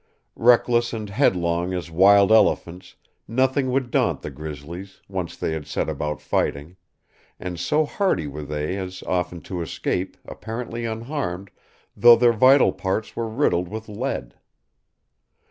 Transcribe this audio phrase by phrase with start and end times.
[0.41, 2.95] Reckless and headlong as wild elephants,
[3.27, 6.75] nothing would daunt the grizzlies, once they had set about fighting;
[7.39, 11.51] and so hardy were they as often to escape, apparently unharmed,
[11.95, 14.33] though their vital parts were riddled with lead.